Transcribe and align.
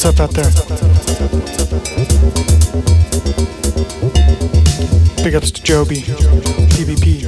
What's 0.00 0.20
up 0.20 0.20
out 0.20 0.30
there? 0.30 0.44
Big 5.24 5.34
ups 5.34 5.50
to 5.50 5.60
Joby, 5.60 6.02
PvP, 6.76 7.22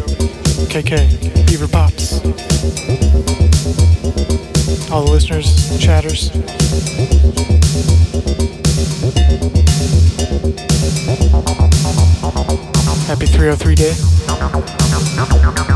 KK, 0.71 1.49
Beaver 1.49 1.67
Pops. 1.67 2.21
All 4.93 5.05
the 5.05 5.11
listeners, 5.11 5.81
chatters. 5.81 6.29
Happy 13.09 13.27
303 13.27 13.75
day. 13.75 15.70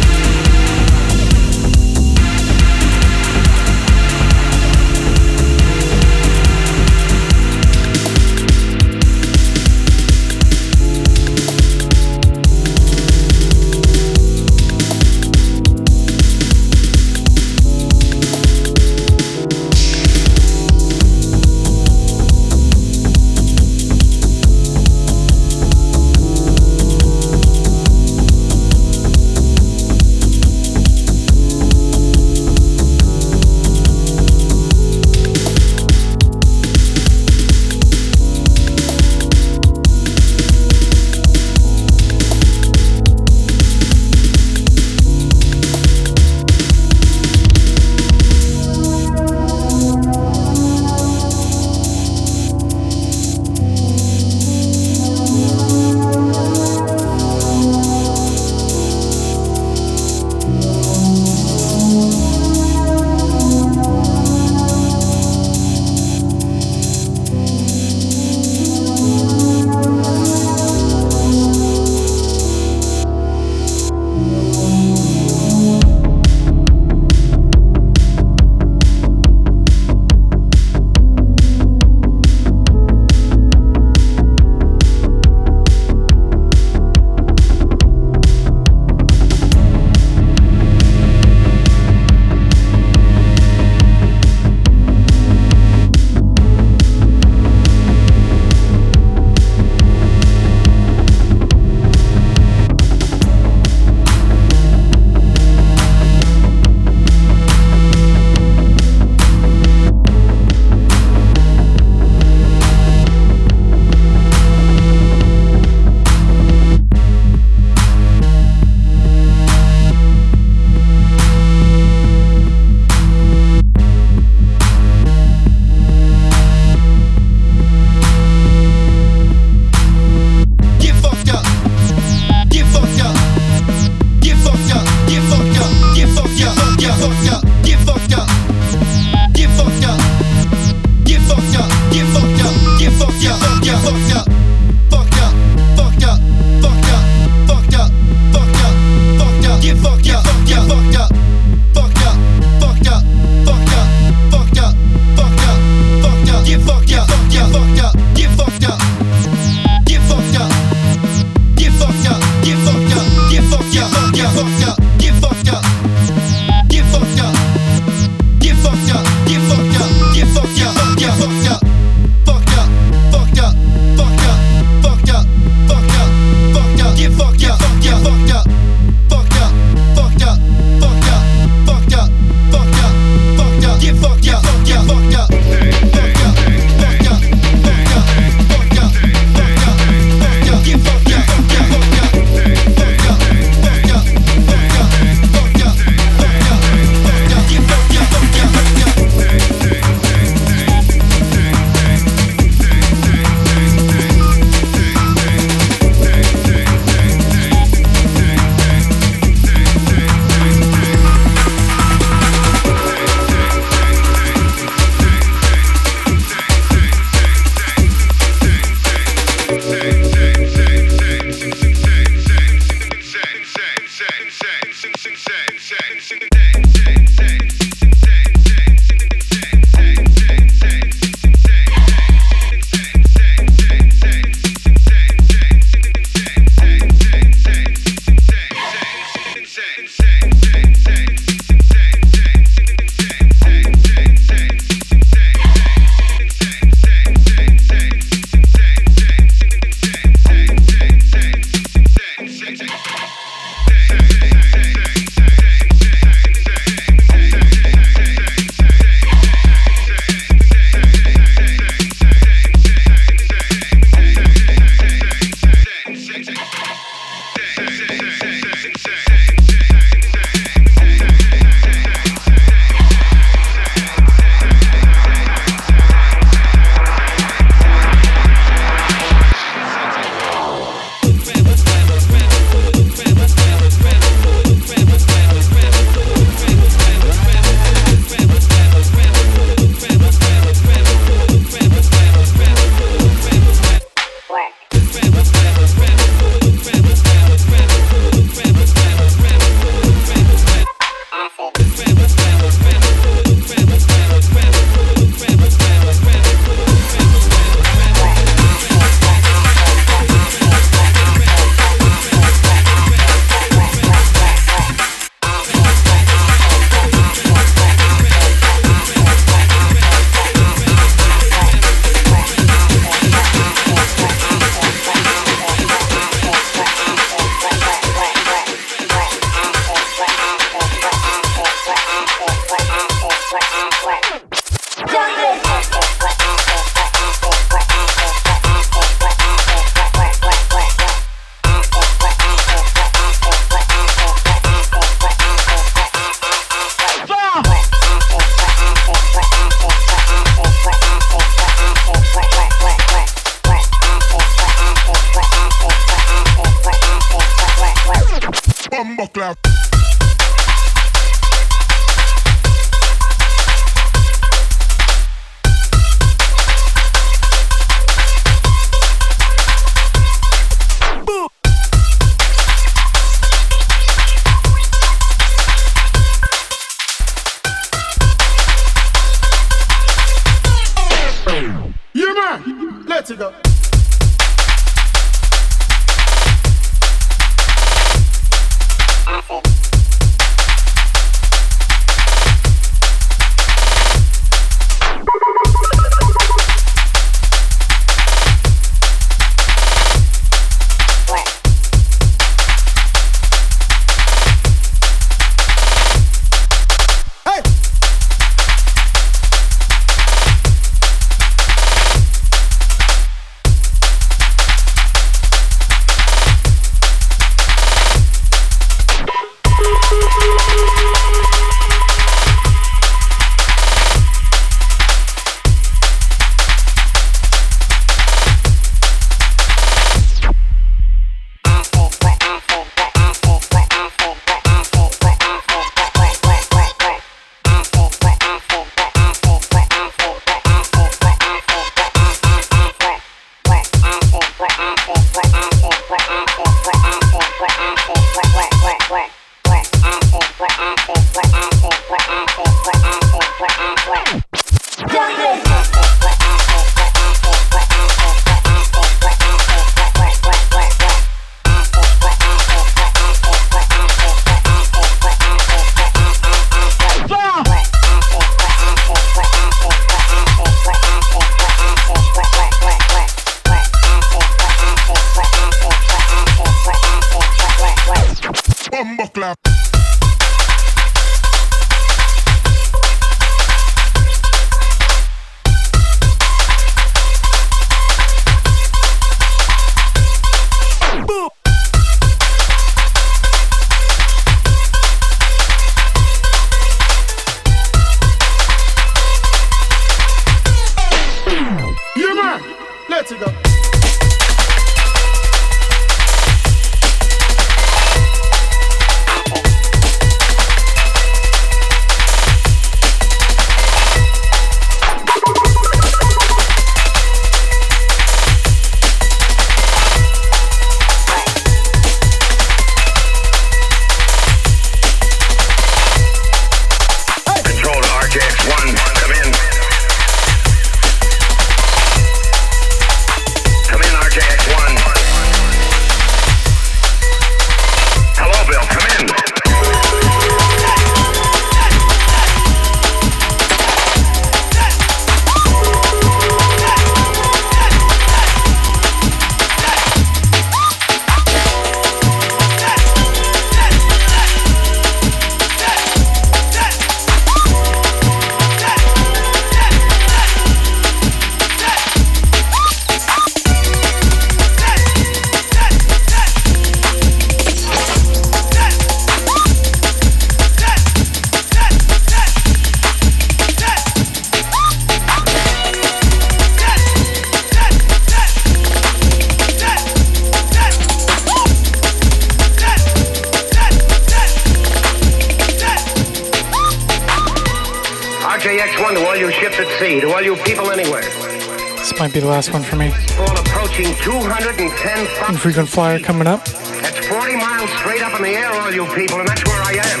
Might 592.12 592.20
be 592.20 592.20
the 592.20 592.26
last 592.26 592.52
one 592.52 592.62
for 592.62 592.76
me. 592.76 592.92
All 593.18 593.38
approaching 593.38 593.86
210 594.02 595.06
fu- 595.06 595.32
Infrequent 595.32 595.66
flyer 595.68 595.98
coming 595.98 596.26
up. 596.26 596.44
That's 596.44 597.06
40 597.06 597.36
miles 597.36 597.70
straight 597.78 598.02
up 598.02 598.14
in 598.16 598.22
the 598.24 598.28
air, 598.36 598.52
all 598.52 598.70
you 598.70 598.84
people, 598.94 599.20
and 599.20 599.28
that's 599.28 599.42
where 599.46 599.62
I 599.62 599.72
am. 599.72 600.00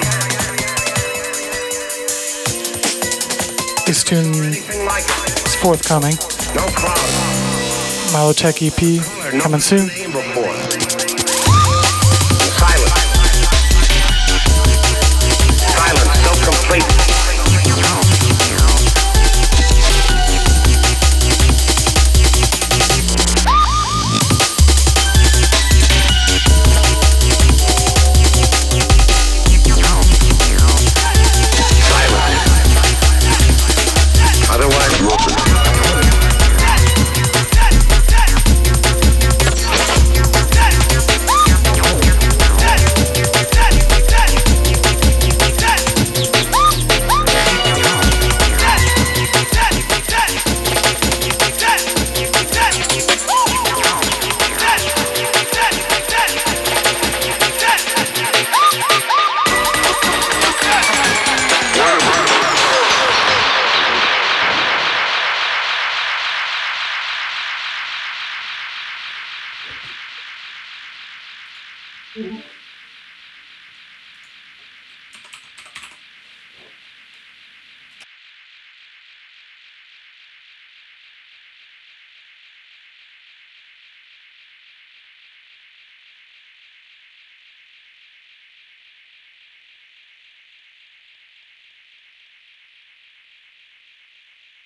This 3.86 4.04
tune 4.04 4.34
Anything 4.44 4.84
like 4.84 5.04
it. 5.08 5.46
is 5.46 5.54
forthcoming. 5.54 6.14
No 6.54 6.66
cloud. 6.76 6.98
Milotech 8.12 8.60
EP 8.60 9.40
coming 9.40 9.60
soon. 9.60 9.88